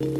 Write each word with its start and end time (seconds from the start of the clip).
می‌خوام 0.00 0.12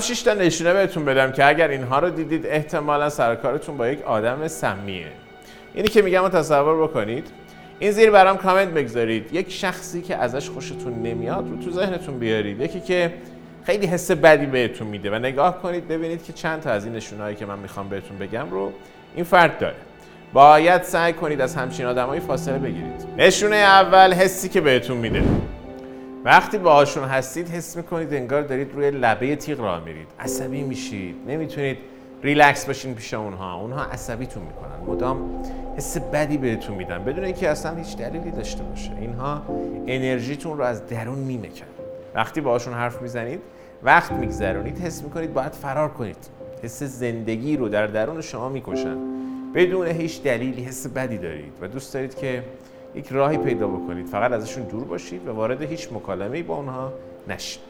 6 0.00 0.22
تا 0.22 0.34
نشونه 0.34 0.72
بهتون 0.72 1.04
بدم 1.04 1.32
که 1.32 1.48
اگر 1.48 1.68
اینها 1.68 1.98
رو 1.98 2.10
دیدید 2.10 2.46
احتمالا 2.46 3.08
سرکارتون 3.08 3.76
با 3.76 3.88
یک 3.88 4.02
آدم 4.02 4.48
سمیه. 4.48 5.06
اینی 5.74 5.88
که 5.88 6.02
میگم 6.02 6.22
رو 6.22 6.28
تصور 6.28 6.82
بکنید 6.82 7.26
این 7.78 7.90
زیر 7.90 8.10
برام 8.10 8.36
کامنت 8.36 8.68
بگذارید. 8.68 9.34
یک 9.34 9.52
شخصی 9.52 10.02
که 10.02 10.16
ازش 10.16 10.50
خوشتون 10.50 11.02
نمیاد 11.02 11.48
رو 11.50 11.56
تو 11.56 11.70
ذهنتون 11.70 12.18
بیارید. 12.18 12.60
یکی 12.60 12.80
که 12.80 13.12
خیلی 13.68 13.86
حس 13.86 14.10
بدی 14.10 14.46
بهتون 14.46 14.86
میده 14.86 15.10
و 15.10 15.14
نگاه 15.14 15.62
کنید 15.62 15.88
ببینید 15.88 16.24
که 16.24 16.32
چند 16.32 16.60
تا 16.60 16.70
از 16.70 16.84
این 16.84 16.94
نشونهایی 16.94 17.36
که 17.36 17.46
من 17.46 17.58
می‌خوام 17.58 17.88
بهتون 17.88 18.18
بگم 18.18 18.50
رو 18.50 18.72
این 19.14 19.24
فرد 19.24 19.58
داره. 19.58 19.74
باید 20.32 20.82
سعی 20.82 21.12
کنید 21.12 21.40
از 21.40 21.56
همچین 21.56 21.86
آدمایی 21.86 22.20
فاصله 22.20 22.58
بگیرید. 22.58 23.06
نشونه 23.18 23.56
اول 23.56 24.12
حسی 24.12 24.48
که 24.48 24.60
بهتون 24.60 24.96
میده. 24.96 25.22
وقتی 26.24 26.58
باهاشون 26.58 27.04
هستید 27.04 27.48
حس 27.48 27.76
می‌کنید 27.76 28.14
انگار 28.14 28.42
دارید 28.42 28.74
روی 28.74 28.90
لبه 28.90 29.36
تیغ 29.36 29.60
راه 29.60 29.84
میرید. 29.84 30.06
عصبی 30.20 30.62
میشید. 30.62 31.16
نمی‌تونید 31.26 31.78
ریلکس 32.22 32.66
باشین 32.66 32.94
پیش 32.94 33.14
اونها. 33.14 33.54
اونها 33.54 33.84
عصبیتون 33.84 34.42
می‌کنن. 34.42 34.94
مدام 34.94 35.42
حس 35.76 35.98
بدی 35.98 36.38
بهتون 36.38 36.76
میدن. 36.76 37.04
بدون 37.04 37.24
اینکه 37.24 37.48
اصلا 37.48 37.76
هیچ 37.76 37.96
دلیلی 37.96 38.30
داشته 38.30 38.62
باشه. 38.62 38.92
اینها 39.00 39.42
انرژیتون 39.86 40.58
رو 40.58 40.64
از 40.64 40.86
درون 40.86 41.18
میمکن. 41.18 41.77
وقتی 42.18 42.40
باهاشون 42.40 42.74
حرف 42.74 43.02
می‌زنید 43.02 43.40
وقت 43.82 44.12
میگذرونید 44.12 44.78
حس 44.78 45.02
می‌کنید 45.02 45.34
باید 45.34 45.52
فرار 45.52 45.88
کنید. 45.88 46.16
حس 46.62 46.82
زندگی 46.82 47.56
رو 47.56 47.68
در 47.68 47.86
درون 47.86 48.20
شما 48.20 48.48
می‌کشن. 48.48 48.96
بدون 49.54 49.86
هیچ 49.86 50.22
دلیلی 50.22 50.62
حس 50.62 50.86
بدی 50.86 51.18
دارید 51.18 51.52
و 51.60 51.68
دوست 51.68 51.94
دارید 51.94 52.14
که 52.14 52.44
یک 52.94 53.08
راهی 53.08 53.38
پیدا 53.38 53.68
بکنید. 53.68 54.06
فقط 54.06 54.32
ازشون 54.32 54.62
دور 54.62 54.84
باشید 54.84 55.28
و 55.28 55.32
وارد 55.32 55.62
هیچ 55.62 55.92
مکالمه‌ای 55.92 56.42
با 56.42 56.56
اونها 56.56 56.92
نشید. 57.28 57.62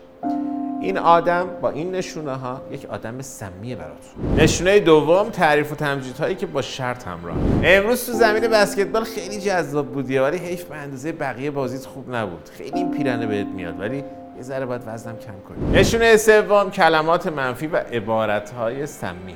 این 0.81 0.98
آدم 0.98 1.47
با 1.62 1.71
این 1.71 1.95
نشونه 1.95 2.34
ها 2.34 2.61
یک 2.71 2.87
آدم 2.91 3.23
سمیه 3.23 3.77
براتون. 3.77 4.43
نشونه 4.45 4.81
دوم 4.81 5.31
تعریف 5.31 5.73
و 5.73 5.75
تمجیدهایی 5.75 6.34
که 6.34 6.47
با 6.47 6.62
شرط 6.62 7.09
همراه. 7.09 7.37
امروز 7.65 8.07
تو 8.07 8.12
زمین 8.12 8.48
بسکتبال 8.48 9.05
خیلی 9.05 9.41
جذاب 9.41 9.87
بودی 9.87 10.19
ولی 10.19 10.37
حیف 10.37 10.65
به 10.65 10.77
اندازه 10.77 11.12
بقیه 11.12 11.51
بازیت 11.51 11.87
خوب 11.87 12.15
نبود. 12.15 12.49
خیلی 12.59 12.71
این 12.75 12.91
پیرنه 12.91 13.27
بهت 13.27 13.47
میاد 13.47 13.81
ولی 13.81 13.97
یه 14.37 14.43
ذره 14.43 14.67
باید 14.67 14.83
وزنم 14.87 15.17
کم 15.17 15.33
کنی. 15.49 15.79
نشونه 15.81 16.17
سوم 16.17 16.71
کلمات 16.71 17.27
منفی 17.27 17.67
و 17.67 17.77
عبارتهای 17.77 18.87
سمی. 18.87 19.34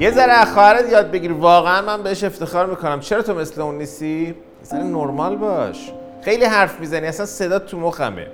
یه 0.00 0.10
ذره 0.10 0.32
از 0.32 0.92
یاد 0.92 1.10
بگیر. 1.10 1.32
واقعا 1.32 1.82
من 1.82 2.02
بهش 2.02 2.24
افتخار 2.24 2.66
می‌کنم. 2.66 3.00
چرا 3.00 3.22
تو 3.22 3.34
مثل 3.34 3.60
اون 3.60 3.78
نیستی؟ 3.78 4.34
مثلا 4.62 4.82
نرمال 4.82 5.36
باش. 5.36 5.92
خیلی 6.22 6.44
حرف 6.44 6.80
می‌زنی 6.80 7.06
اصلا 7.06 7.26
صدا 7.26 7.58
تو 7.58 7.78
مخمه. 7.78 8.26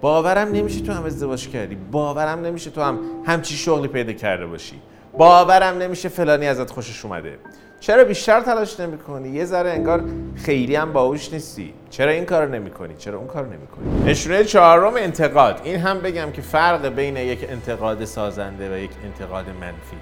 باورم 0.00 0.48
نمیشه 0.48 0.80
تو 0.80 0.92
هم 0.92 1.04
ازدواج 1.04 1.48
کردی. 1.48 1.76
باورم 1.92 2.40
نمیشه 2.40 2.70
تو 2.70 2.82
هم 2.82 2.98
همچی 3.26 3.54
شغلی 3.54 3.88
پیدا 3.88 4.12
کرده 4.12 4.46
باشی. 4.46 4.80
باورم 5.18 5.78
نمیشه 5.78 6.08
فلانی 6.08 6.46
ازت 6.46 6.70
خوشش 6.70 7.04
اومده. 7.04 7.38
چرا 7.80 8.04
بیشتر 8.04 8.40
تلاش 8.40 8.80
نمی‌کنی؟ 8.80 9.28
یه 9.28 9.44
ذره 9.44 9.70
انگار 9.70 10.04
خیلی 10.36 10.76
هم 10.76 10.92
باهوش 10.92 11.32
نیستی. 11.32 11.74
چرا 11.90 12.10
این 12.10 12.24
کارو 12.24 12.52
نمی‌کنی؟ 12.52 12.94
چرا 12.98 13.18
اون 13.18 13.26
کارو 13.26 13.46
نمی‌کنی؟ 13.46 14.10
نشونه 14.10 14.44
چهارم 14.44 14.94
انتقاد. 14.96 15.60
این 15.64 15.76
هم 15.76 15.98
بگم 15.98 16.30
که 16.32 16.42
فرق 16.42 16.86
بین 16.88 17.16
یک 17.16 17.46
انتقاد 17.50 18.04
سازنده 18.04 18.74
و 18.74 18.78
یک 18.78 18.90
انتقاد 19.04 19.44
منفی. 19.60 19.96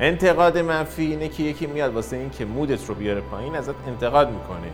انتقاد 0.00 0.58
منفی 0.58 1.02
اینه 1.02 1.28
که 1.28 1.42
یکی 1.42 1.66
میاد 1.66 1.94
واسه 1.94 2.16
این 2.16 2.30
که 2.30 2.44
مودت 2.44 2.88
رو 2.88 2.94
بیاره 2.94 3.20
پایین 3.20 3.54
ازت 3.54 3.74
انتقاد 3.88 4.30
می‌کنه. 4.30 4.68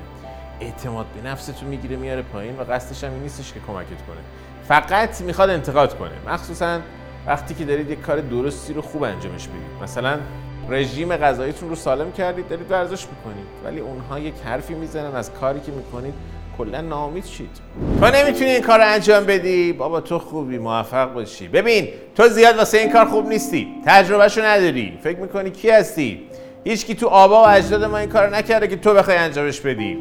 اعتماد 0.60 1.06
به 1.06 1.28
نفستون 1.28 1.68
می‌گیره 1.68 1.96
میاره 1.96 2.22
پایین 2.22 2.56
و 2.56 2.64
قصدش 2.64 3.04
هم 3.04 3.12
نیستش 3.22 3.52
که 3.52 3.60
کمکت 3.66 3.88
کنه. 3.88 4.20
فقط 4.68 5.20
می‌خواد 5.20 5.50
انتقاد 5.50 5.98
کنه. 5.98 6.10
مخصوصا 6.28 6.80
وقتی 7.26 7.54
که 7.54 7.64
دارید 7.64 7.90
یک 7.90 8.00
کار 8.00 8.20
درستی 8.20 8.72
رو 8.72 8.82
خوب 8.82 9.02
انجامش 9.02 9.48
بدید 9.48 9.82
مثلا 9.82 10.18
رژیم 10.68 11.16
غذاییتون 11.16 11.68
رو 11.68 11.74
سالم 11.74 12.12
کردید 12.12 12.48
دارید 12.48 12.70
ورزش 12.70 13.06
می‌کنید 13.06 13.46
ولی 13.64 13.80
اونها 13.80 14.18
یک 14.18 14.34
حرفی 14.44 14.74
می‌زنن 14.74 15.16
از 15.16 15.32
کاری 15.32 15.60
که 15.60 15.72
می‌کنید 15.72 16.14
کلا 16.58 16.80
ناامید 16.80 17.24
شید. 17.24 17.50
تو 18.00 18.06
نمی‌تونی 18.06 18.50
این 18.50 18.62
کار 18.62 18.78
رو 18.78 18.84
انجام 18.86 19.24
بدی؟ 19.24 19.72
بابا 19.72 20.00
تو 20.00 20.18
خوبی 20.18 20.58
موفق 20.58 21.12
باشی. 21.12 21.48
ببین 21.48 21.88
تو 22.14 22.28
زیاد 22.28 22.56
واسه 22.56 22.78
این 22.78 22.92
کار 22.92 23.04
خوب 23.04 23.28
نیستی. 23.28 23.68
تجربهشو 23.86 24.44
نداری. 24.44 24.98
فکر 25.02 25.18
می‌کنی 25.18 25.50
کی 25.50 25.70
هستی؟ 25.70 26.22
هیچکی 26.64 26.94
تو 26.94 27.06
آبا 27.06 27.42
و 27.42 27.48
اجداد 27.48 27.84
ما 27.84 27.98
این 27.98 28.08
کار 28.08 28.36
نکرده 28.36 28.68
که 28.68 28.76
تو 28.76 28.94
بخوای 28.94 29.16
انجامش 29.16 29.60
بدی. 29.60 29.98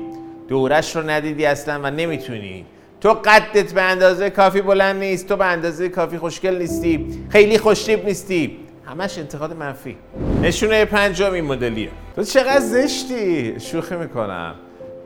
دورش 0.49 0.95
رو 0.95 1.09
ندیدی 1.09 1.45
اصلا 1.45 1.79
و 1.83 1.91
نمی‌تونی. 1.91 2.65
تو 3.01 3.13
قدت 3.13 3.73
به 3.73 3.81
اندازه 3.81 4.29
کافی 4.29 4.61
بلند 4.61 4.95
نیست 4.95 5.27
تو 5.27 5.35
به 5.35 5.45
اندازه 5.45 5.89
کافی 5.89 6.17
خوشگل 6.17 6.57
نیستی 6.57 7.25
خیلی 7.29 7.57
خوشتیب 7.57 8.05
نیستی. 8.05 8.57
همش 8.85 9.17
انتقاد 9.17 9.53
منفی. 9.53 9.97
نشونه 10.41 10.85
پنجم 10.85 11.33
این 11.33 11.45
مدلیه. 11.45 11.89
تو 12.15 12.23
چقدر 12.23 12.59
زشتی؟ 12.59 13.59
شوخی 13.59 13.95
می‌کنم. 13.95 14.55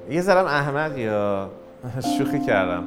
یه 0.09 0.22
ذرم 0.22 0.46
احمد 0.46 0.98
یا؟ 0.98 1.50
شوخی 2.18 2.40
کردم. 2.40 2.84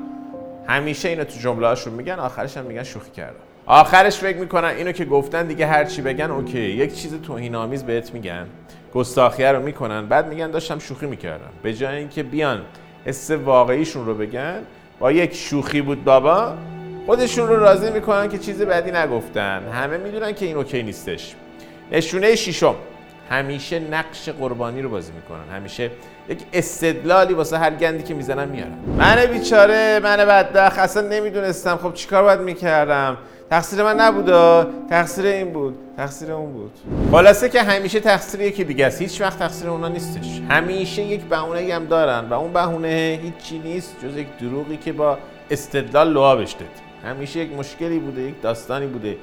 همیشه 0.66 1.08
اینو 1.08 1.24
تو 1.24 1.38
جمله 1.38 1.66
هاشون 1.66 1.92
میگن 1.92 2.14
آخرش 2.14 2.56
هم 2.56 2.64
میگن 2.64 2.82
شوخی 2.82 3.10
کردم. 3.10 3.40
آخرش 3.66 4.18
فکر 4.18 4.36
می‌کنن 4.36 4.68
اینو 4.68 4.92
که 4.92 5.04
گفتن 5.04 5.46
دیگه 5.46 5.66
هر 5.66 5.84
چی 5.84 6.02
بگن 6.02 6.30
اوکی. 6.30 6.58
یک 6.58 6.94
چیز 6.94 7.14
توهین 7.22 7.54
آمیز 7.54 7.84
بهت 7.84 8.14
میگن. 8.14 8.46
گستاخیه 8.96 9.52
رو 9.52 9.62
می‌کنن. 9.62 10.06
بعد 10.06 10.28
میگن 10.28 10.50
داشتم 10.50 10.78
شوخی 10.78 11.06
می‌کردم. 11.06 11.50
به 11.62 11.74
جای 11.74 11.96
اینکه 11.96 12.22
بیان 12.22 12.62
حس 13.04 13.30
واقعیشون 13.30 14.06
رو 14.06 14.14
بگن 14.14 14.58
با 14.98 15.12
یک 15.12 15.34
شوخی 15.34 15.80
بود 15.80 16.04
بابا 16.04 16.54
خودشون 17.06 17.48
رو 17.48 17.56
راضی 17.56 17.90
می‌کنن 17.90 18.28
که 18.28 18.38
چیز 18.38 18.62
بدی 18.62 18.90
نگفتن. 18.90 19.62
همه 19.72 19.96
می‌دونن 19.96 20.32
که 20.34 20.46
این 20.46 20.56
اوکی 20.56 20.82
نیستش. 20.82 21.34
نشونه 21.92 22.34
شیشم 22.34 22.74
همیشه 23.30 23.78
نقش 23.78 24.28
قربانی 24.28 24.82
رو 24.82 24.88
بازی 24.88 25.12
می‌کنن. 25.12 25.56
همیشه 25.56 25.90
یک 26.28 26.38
استدلالی 26.52 27.34
واسه 27.34 27.58
هر 27.58 27.70
گندی 27.70 28.02
که 28.02 28.14
می‌زنن 28.14 28.48
میارن. 28.48 28.78
من 28.98 29.26
بیچاره 29.26 30.00
من 30.02 30.16
بدبخت 30.16 30.78
اصلا 30.78 31.08
نمی‌دونستم. 31.08 31.76
خب 31.76 31.94
چیکار 31.94 32.22
باید 32.22 32.40
می‌کردم؟ 32.40 33.16
تقصیر 33.50 33.82
من 33.82 34.00
نبودا 34.00 34.66
تقصیر 34.90 35.26
این 35.26 35.52
بود 35.52 35.74
تقصیر 35.96 36.32
اون 36.32 36.52
بود. 36.52 36.72
خلاصه 37.12 37.48
که 37.48 37.62
همیشه 37.62 38.00
تقصیر 38.00 38.40
یکی 38.40 38.64
دیگه 38.64 38.86
است. 38.86 39.02
هیچ 39.02 39.20
وقت 39.20 39.38
تقصیر 39.38 39.68
اونا 39.68 39.88
نیستش. 39.88 40.40
همیشه 40.48 41.02
یک 41.02 41.20
بهونه 41.20 41.74
هم 41.74 41.84
دارن 41.84 42.28
و 42.28 42.32
اون 42.34 42.52
بهونه 42.52 43.20
هیچی 43.22 43.58
نیست 43.58 43.96
جز 44.02 44.16
یک 44.16 44.26
دروغی 44.40 44.76
که 44.76 44.92
با 44.92 45.18
استدلال 45.50 46.12
لعابش 46.12 46.52
داد. 46.52 46.68
همیشه 47.04 47.40
یک 47.40 47.52
مشکلی 47.52 47.98
بوده 47.98 48.22
یک 48.22 48.42
داستانی 48.42 48.86
بوده. 48.86 49.16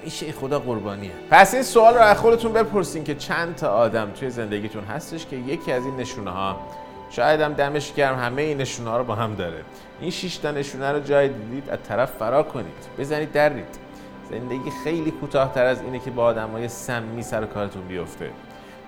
همیشه 0.00 0.32
خدا 0.32 0.58
قربانیه. 0.58 1.10
پس 1.30 1.54
این 1.54 1.62
سوال 1.62 1.94
رو 1.94 2.00
از 2.00 2.16
خودتون 2.16 2.52
بپرسین 2.52 3.04
که 3.04 3.14
چند 3.14 3.54
تا 3.54 3.68
آدم 3.68 4.10
توی 4.10 4.30
زندگیتون 4.30 4.84
هستش 4.84 5.26
که 5.26 5.36
یکی 5.36 5.72
از 5.72 5.84
این 5.84 5.96
نشونه 5.96 6.30
ها 6.30 6.56
شاید 7.10 7.40
هم 7.40 7.52
دمش 7.52 7.92
گرم 7.92 8.18
همه 8.18 8.42
این 8.42 8.58
نشونه 8.58 8.96
رو 8.96 9.04
با 9.04 9.14
هم 9.14 9.34
داره. 9.34 9.62
این 10.00 10.10
6 10.10 10.36
تا 10.36 10.50
نشونه 10.50 10.92
رو 10.92 11.00
جای 11.00 11.28
دیدید 11.28 11.70
از 11.70 11.78
طرف 11.88 12.10
فرار 12.10 12.42
کنید. 12.42 12.66
بزنید 12.98 13.32
درید. 13.32 13.78
زندگی 14.30 14.70
خیلی 14.84 15.10
کوتاهتر 15.10 15.64
از 15.66 15.82
اینه 15.82 15.98
که 15.98 16.10
با 16.10 16.24
آدمای 16.24 16.68
سمی 16.68 17.22
سر 17.22 17.44
کارتون 17.44 17.82
بیفته. 17.82 18.30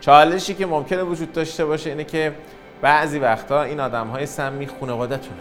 چالشی 0.00 0.54
که 0.54 0.66
ممکنه 0.66 1.02
وجود 1.02 1.32
داشته 1.32 1.64
باشه 1.64 1.90
اینه 1.90 2.04
که 2.04 2.32
بعضی 2.82 3.18
وقتا 3.18 3.62
این 3.62 3.80
آدم 3.80 4.06
های 4.06 4.26
سمی 4.26 4.66
خانواده‌تونه 4.66 5.40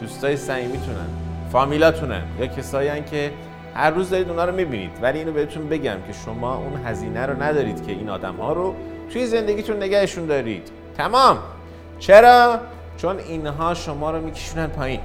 دوستای 0.00 0.36
صمیمیتونن. 0.36 1.08
فامیلاتونن. 1.52 2.22
یا 2.40 2.46
کسایی 2.46 3.02
که 3.10 3.32
هر 3.74 3.90
روز 3.90 4.10
دارید 4.10 4.28
اونا 4.28 4.44
رو 4.44 4.54
می‌بینید. 4.54 4.90
ولی 5.02 5.18
اینو 5.18 5.32
بهتون 5.32 5.68
بگم 5.68 5.96
که 6.06 6.12
شما 6.24 6.56
اون 6.56 6.86
هزینه 6.86 7.26
رو 7.26 7.42
ندارید 7.42 7.86
که 7.86 7.92
این 7.92 8.08
آدم 8.08 8.36
ها 8.36 8.52
رو 8.52 8.74
توی 9.12 9.26
زندگیتون 9.26 9.76
نگهشون 9.76 10.26
دارید. 10.26 10.70
تمام! 10.96 11.38
چرا؟ 12.02 12.60
چون 12.96 13.18
اینها 13.18 13.74
شما 13.74 14.10
رو 14.10 14.20
میکشونن 14.20 14.66
پایین. 14.66 15.00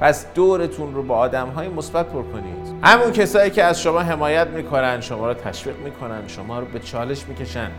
پس 0.00 0.26
دورتون 0.34 0.94
رو 0.94 1.02
با 1.02 1.16
آدم 1.16 1.48
های 1.48 1.68
مثبت 1.68 2.06
پر 2.06 2.22
کنید 2.22 2.74
همون 2.82 3.12
کسایی 3.12 3.50
که 3.50 3.64
از 3.64 3.82
شما 3.82 4.00
حمایت 4.00 4.46
می‌کنن 4.46 5.00
شما 5.00 5.26
رو 5.26 5.34
تشویق 5.34 5.76
می‌کنن 5.76 6.22
شما 6.26 6.58
رو 6.58 6.66
به 6.66 6.78
چالش 6.78 7.24
می‌کشن 7.28 7.70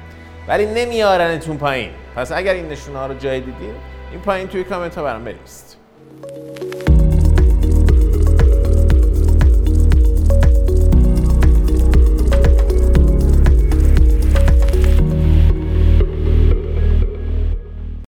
ولی 0.48 0.66
نمیارنتون 0.66 1.58
پایین. 1.58 1.90
پس 2.16 2.32
اگر 2.32 2.54
این 2.54 2.68
نشونه 2.68 3.00
ها 3.00 3.08
رو 3.08 3.14
جای 3.14 3.40
دیدین 3.40 3.74
این 4.12 4.22
پایین 4.22 4.48
توی 4.48 4.64
کامنت 4.64 4.98
ها 4.98 5.04
برام 5.04 5.24
بنویسید. 5.24 6.89